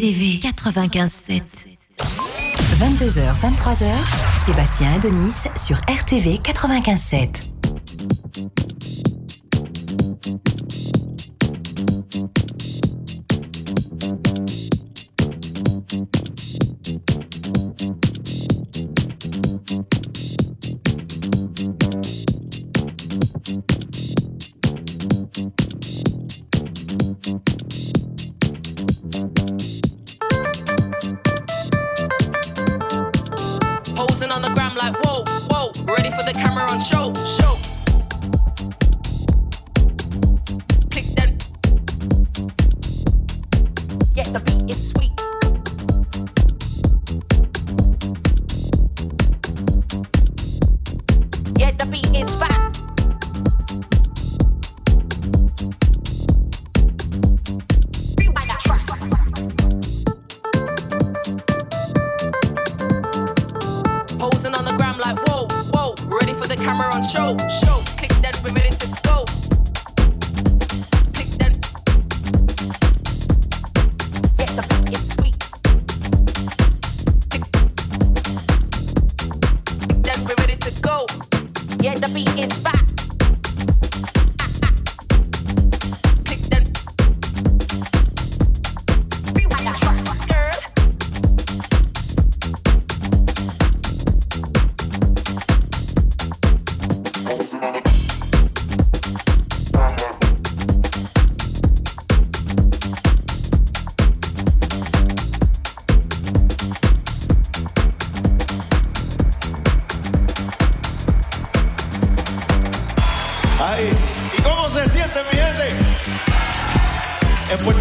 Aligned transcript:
RTV 0.00 0.40
95.7. 0.40 1.42
22h, 2.78 3.20
23h, 3.42 3.84
Sébastien 4.46 4.94
Adonis 4.94 5.46
sur 5.56 5.76
RTV 5.76 6.38
95.7. 6.38 8.69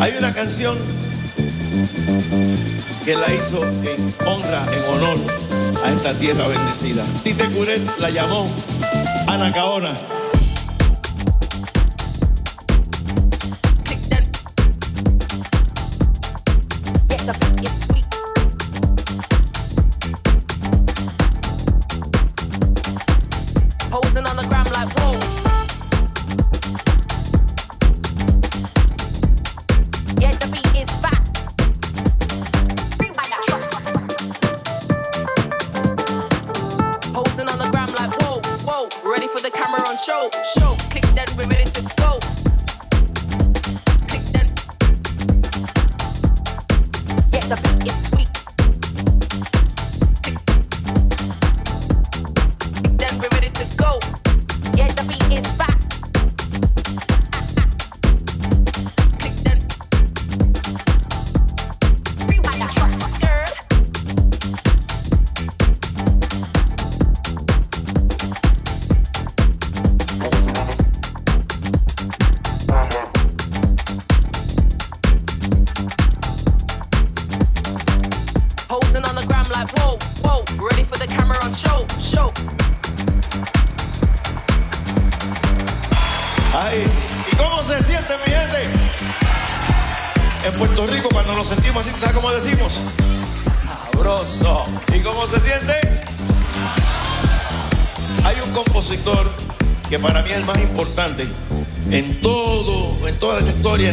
Hay 0.00 0.14
una 0.18 0.32
canción 0.32 0.76
que 3.04 3.14
la 3.14 3.34
hizo 3.34 3.62
en 3.64 4.14
honra, 4.26 4.64
en 4.72 4.94
honor 4.94 5.16
a 5.84 5.90
esta 5.90 6.14
tierra 6.14 6.46
bendecida. 6.46 7.04
Tite 7.24 7.44
Curet 7.46 7.80
la 7.98 8.10
llamó 8.10 8.48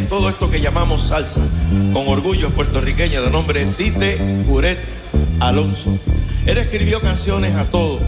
Anacaona. 0.09 0.97
salsa, 0.97 1.42
con 1.94 2.07
orgullo 2.07 2.50
puertorriqueño 2.50 3.22
de 3.22 3.30
nombre 3.30 3.66
Tite 3.66 4.18
Curet 4.48 4.80
Alonso. 5.39 5.98
Él 6.45 6.57
escribió 6.57 7.00
canciones 7.00 7.56
a 7.56 7.66
todo. 7.66 8.00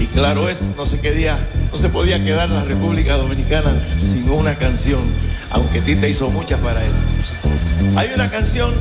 Y 0.00 0.06
claro 0.06 0.48
es, 0.48 0.74
no 0.76 0.84
sé 0.84 1.00
qué 1.00 1.12
día, 1.12 1.38
no 1.70 1.78
se 1.78 1.88
podía 1.88 2.22
quedar 2.22 2.50
la 2.50 2.64
República 2.64 3.16
Dominicana 3.16 3.72
sin 4.02 4.28
una 4.30 4.56
canción, 4.56 5.00
aunque 5.50 5.80
Tite 5.80 6.08
hizo 6.08 6.28
muchas 6.30 6.60
para 6.60 6.84
él. 6.84 6.92
Hay 7.96 8.10
una 8.14 8.28
canción 8.30 8.72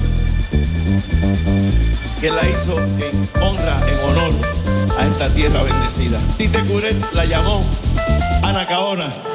que 2.19 2.29
la 2.31 2.49
hizo 2.49 2.77
en 2.79 3.43
honra, 3.43 3.79
en 3.87 4.09
honor 4.09 4.31
a 4.99 5.05
esta 5.05 5.29
tierra 5.29 5.61
bendecida. 5.63 6.19
Tite 6.37 6.59
Curet 6.61 6.95
la 7.13 7.25
llamó 7.25 7.63
Anacaona. 8.43 9.13
Yeah, 9.13 9.34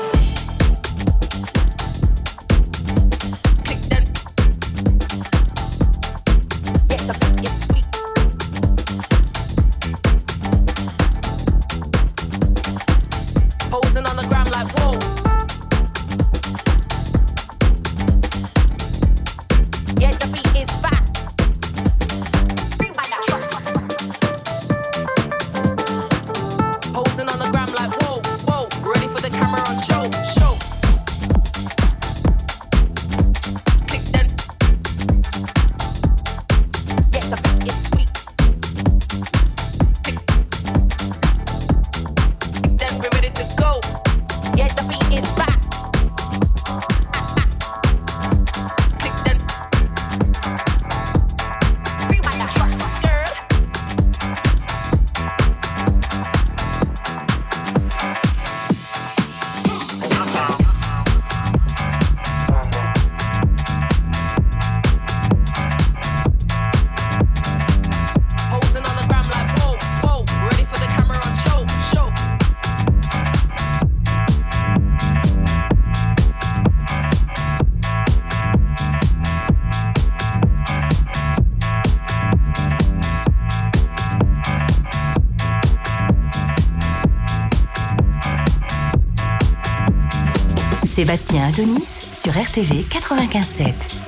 Adonis 91.51 92.13
sur 92.15 92.31
RTV 92.31 92.87
95.7. 92.89 94.00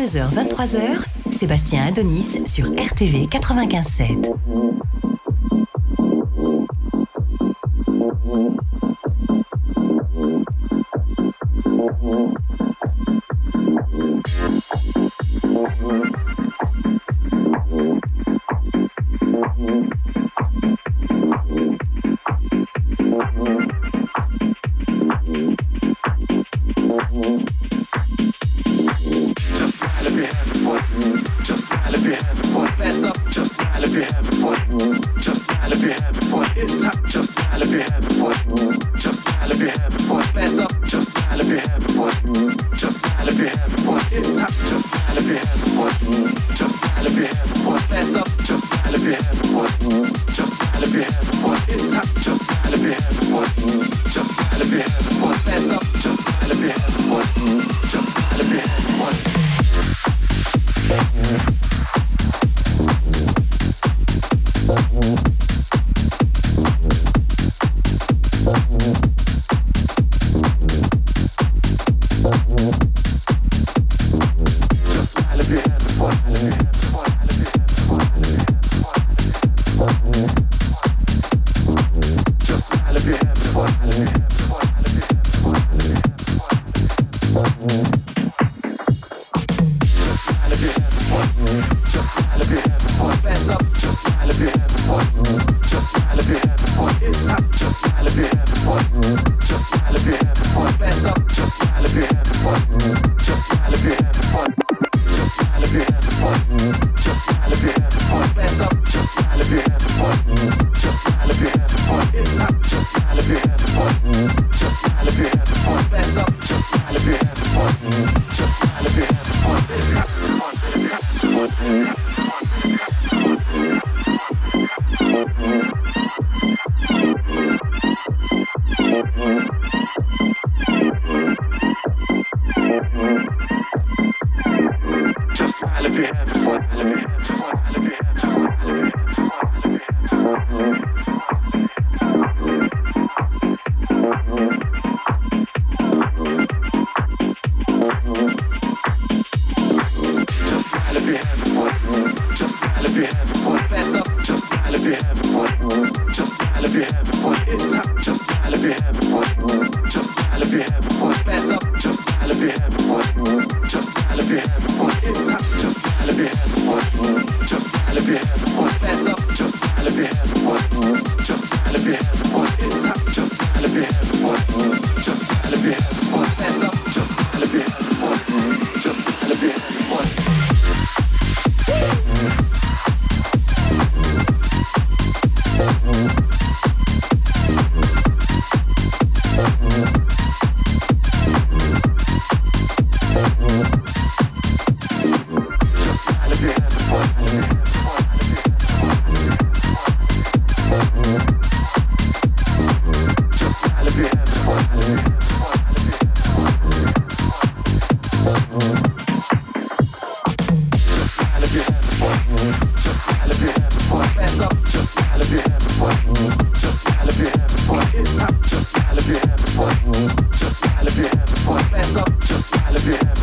22h-23h, 0.00 1.04
Sébastien 1.30 1.84
Adonis 1.84 2.40
sur 2.46 2.64
RTV 2.72 3.26
95.7. 3.26 4.34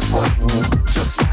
just 0.08 1.26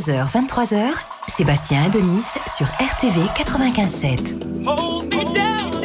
22h, 0.00 0.32
23h, 0.32 0.92
Sébastien 1.28 1.84
Adonis 1.84 2.24
sur 2.56 2.66
RTV 2.66 3.20
95.7. 3.36 5.79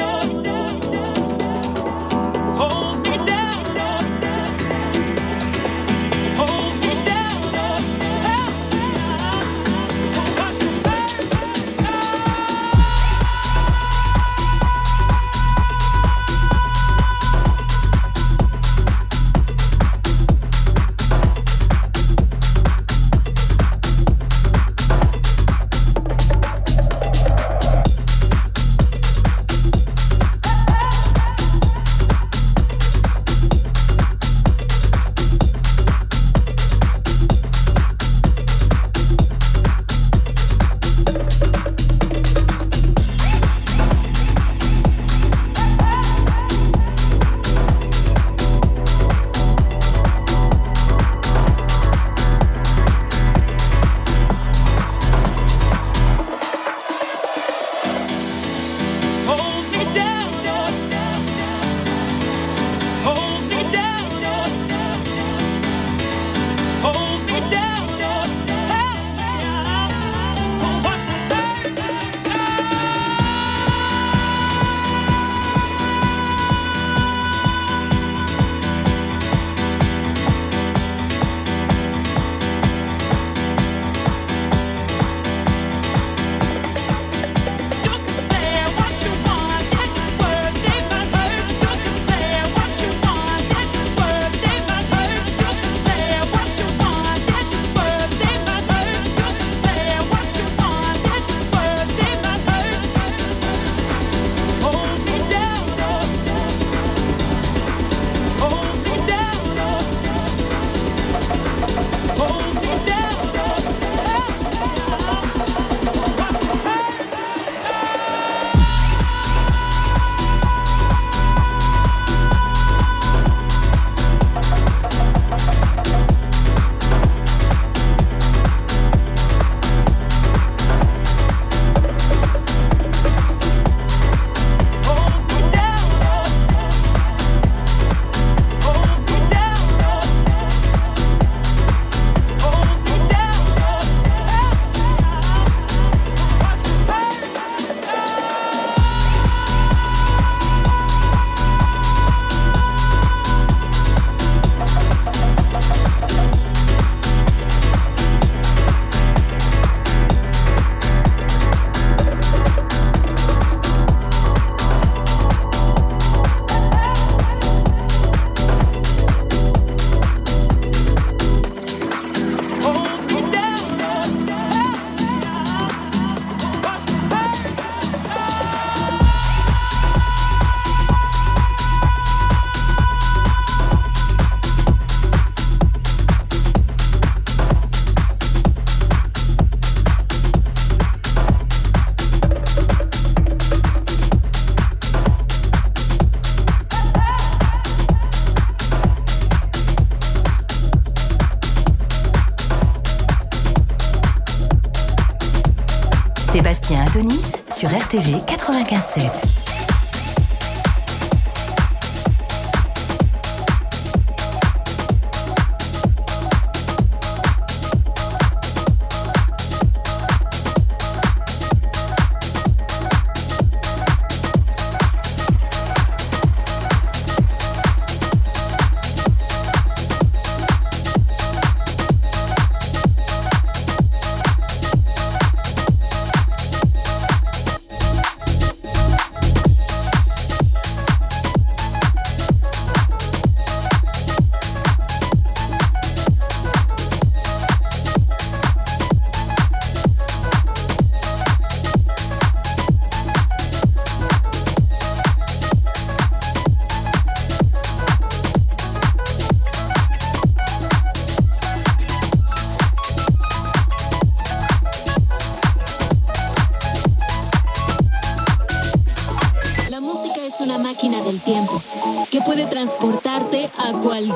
TV 207.96 208.20
957. 208.28 209.15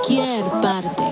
cualquier 0.10 0.44
parte. 0.62 1.04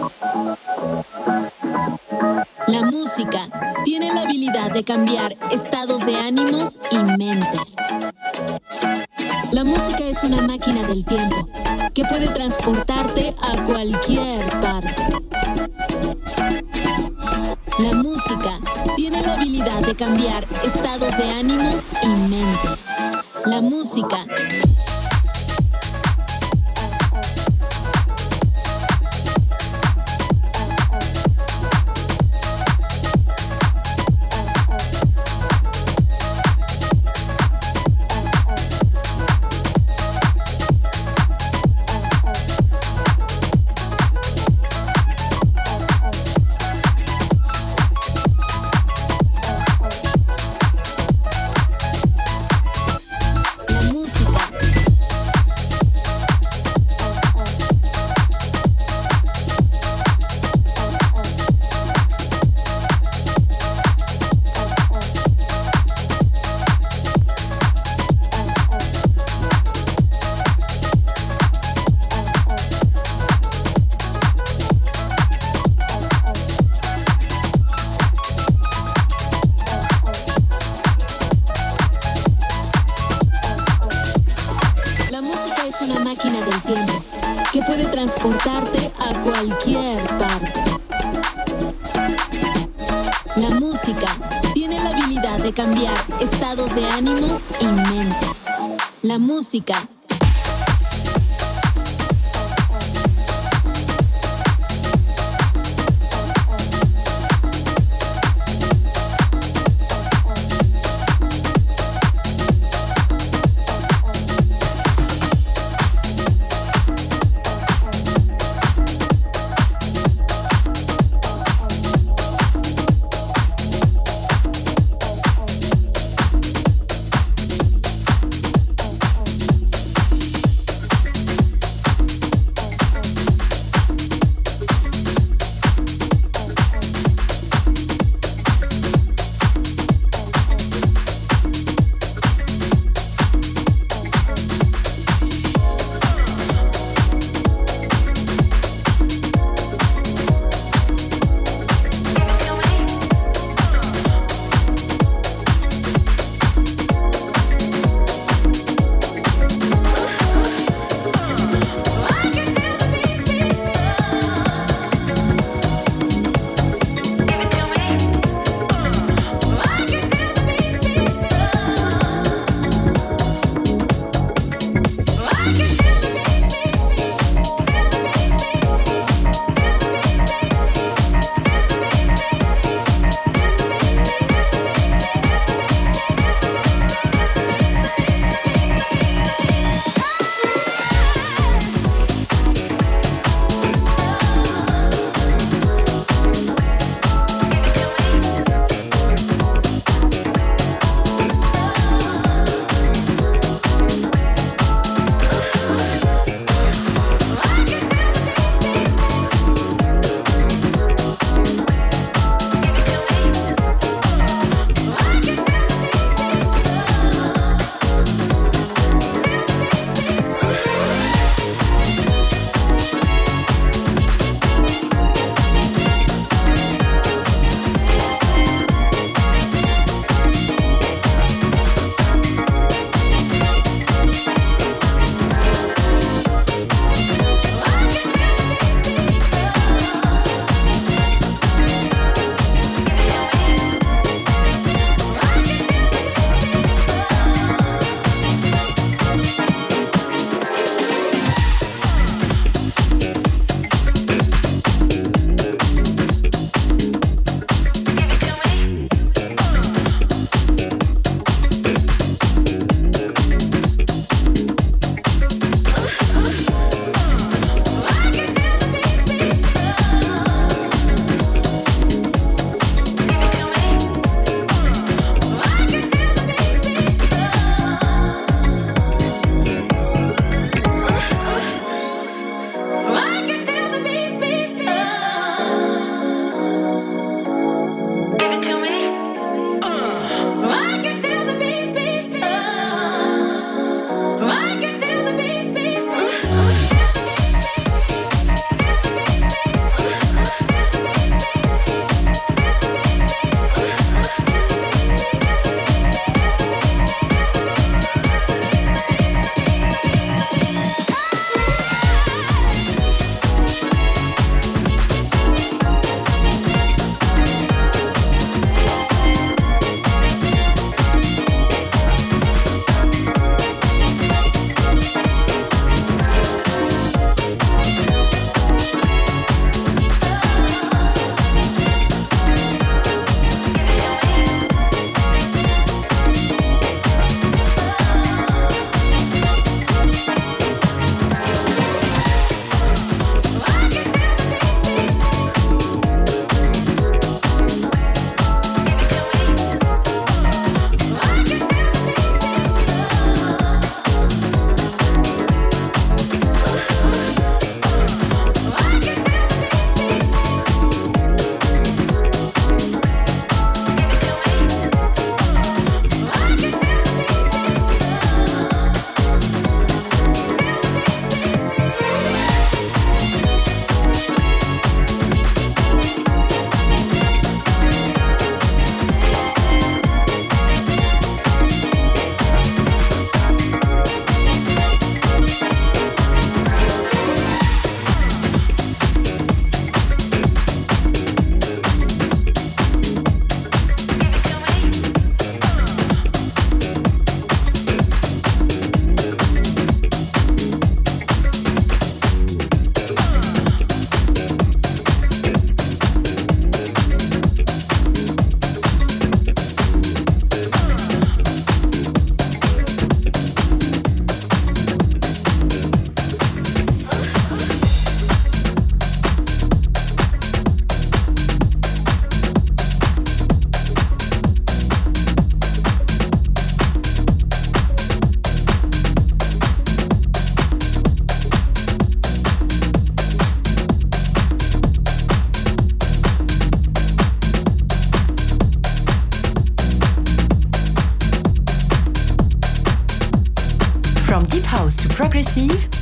La 2.67 2.81
música 2.81 3.47
tiene 3.85 4.11
la 4.13 4.23
habilidad 4.23 4.71
de 4.71 4.83
cambiar 4.83 5.37
estados 5.51 6.05
de 6.05 6.15
ánimos 6.15 6.79
y 6.89 6.97
mentes. 7.17 7.75
La 9.51 9.63
música 9.63 10.03
es 10.05 10.23
una 10.23 10.41
máquina 10.41 10.81
del 10.87 11.05
tiempo 11.05 11.47
que 11.93 12.03
puede 12.05 12.27
transportarte 12.27 13.35
a 13.39 13.61
cualquier 13.65 14.41
parte. 14.61 14.95
La 17.79 17.93
música 18.01 18.59
tiene 18.95 19.21
la 19.21 19.35
habilidad 19.35 19.79
de 19.81 19.95
cambiar 19.95 20.43
estados 20.63 21.15
de 21.17 21.29
ánimos 21.29 21.87
y 22.01 22.07
mentes. 22.07 22.87
La 23.45 23.61
música 23.61 24.25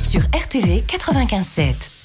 sur 0.02 0.20
RTV 0.32 0.84
95.7. 0.86 1.95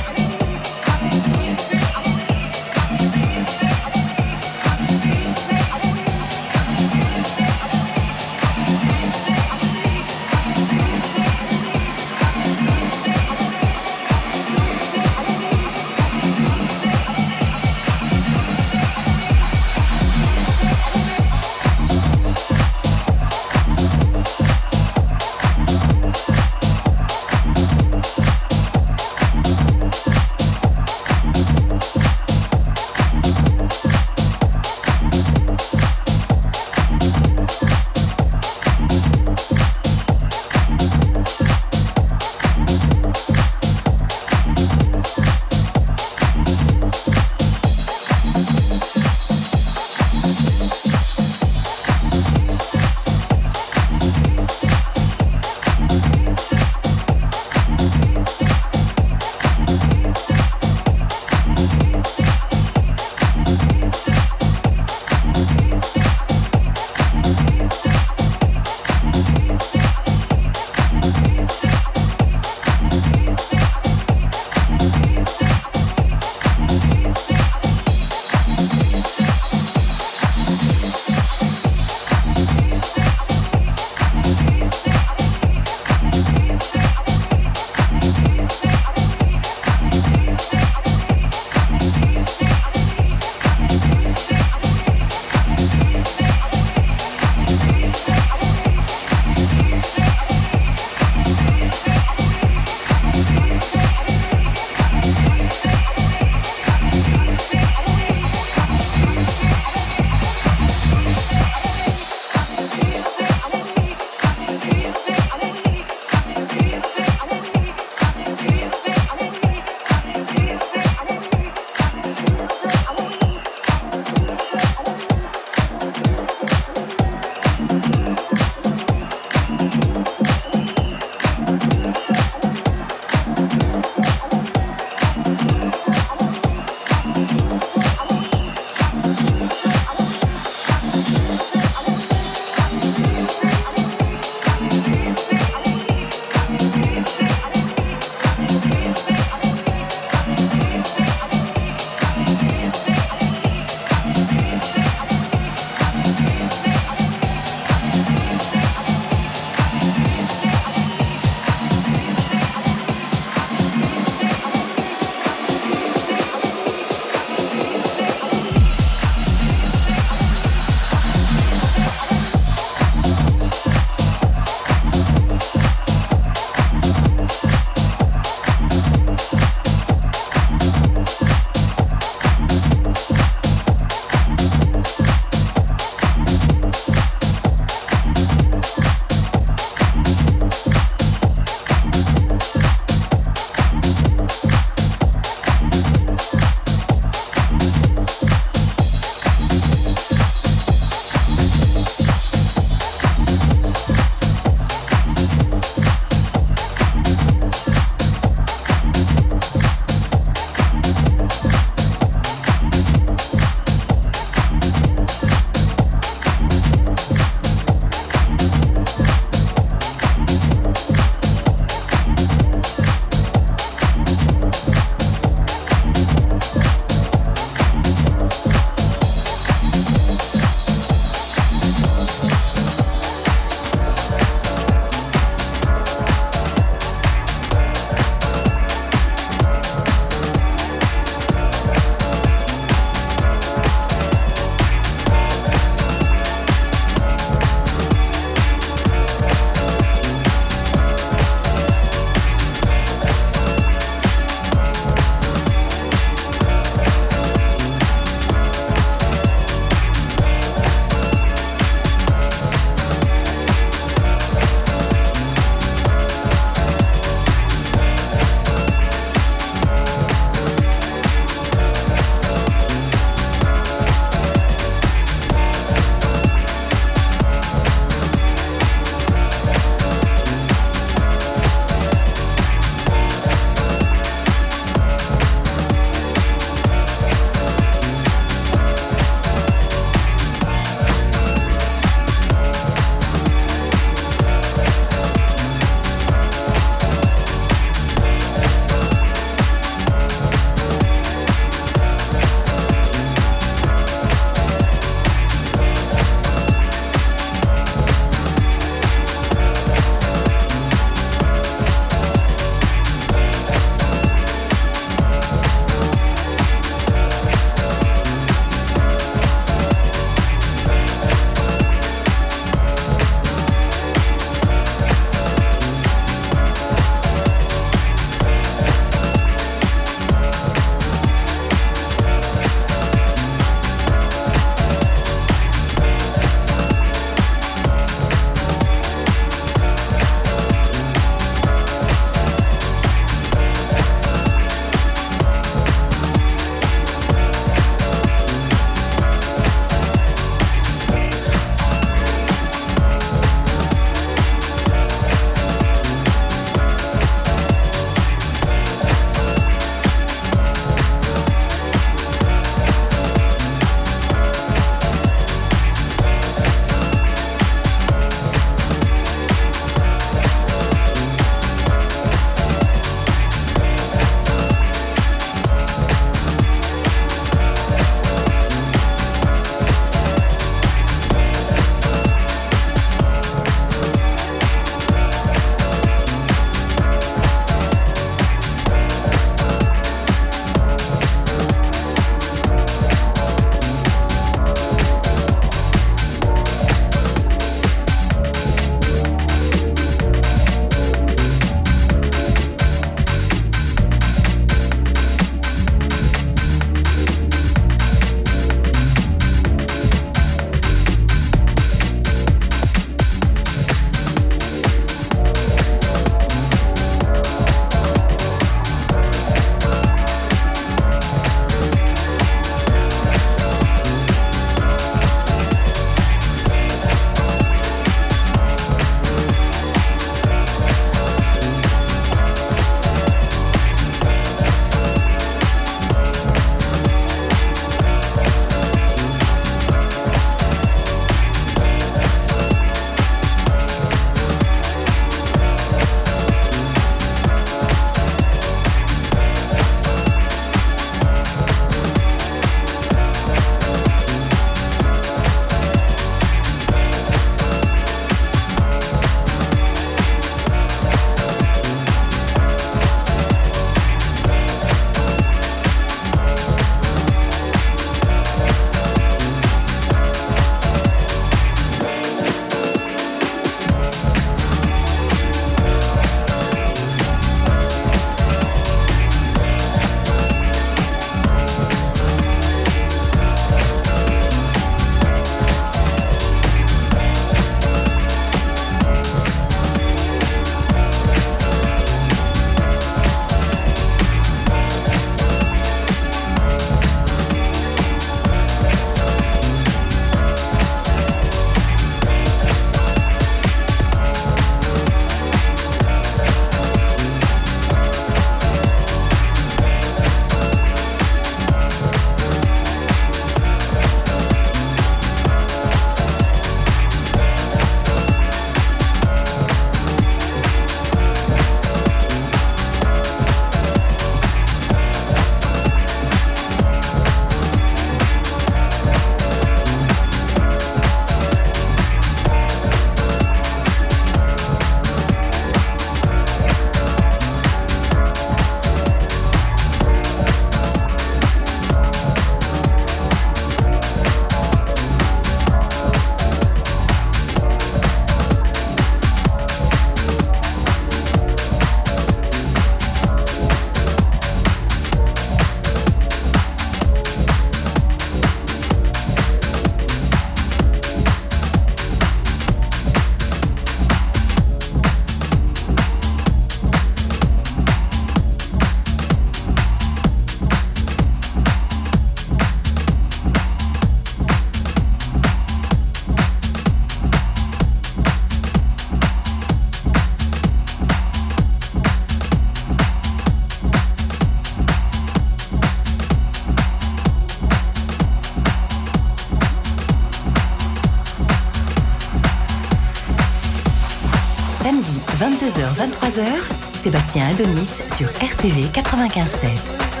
23h, 595.91 596.25
Sébastien 596.73 597.27
Adonis 597.27 597.81
sur 597.97 598.07
RTV 598.07 598.67
95.7. 598.73 600.00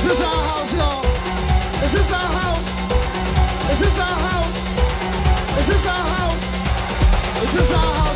Is 0.00 0.06
this 0.06 0.20
our 0.22 0.42
house, 0.44 0.72
y'all? 0.72 1.04
Is 1.84 1.92
this 1.92 2.10
our 2.10 2.32
house? 2.40 2.68
Is 3.70 3.78
this 3.80 4.00
our 4.00 4.18
house? 4.28 4.56
Is 5.58 5.66
this 5.66 5.86
our 5.86 6.06
house? 6.16 7.42
Is 7.44 7.52
this 7.52 7.72
our 7.74 7.94
house? 7.96 8.09